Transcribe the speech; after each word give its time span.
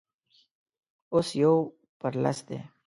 اوس 1.13 1.29
يو 1.41 1.53
پر 1.99 2.13
لس 2.23 2.37
دی. 2.47 2.59